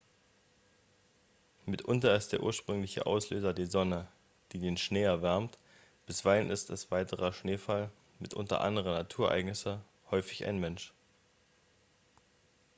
[1.67, 4.07] mitunter ist der ursprüngliche auslöser die sonne
[4.51, 5.59] die den schnee erwärmt
[6.07, 9.79] bisweilen ist es weiterer schneefall mitunter andere naturereignisse
[10.09, 10.91] häufig ein mensch